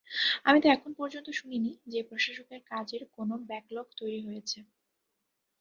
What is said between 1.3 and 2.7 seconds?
শুনিনি যে প্রশাসকের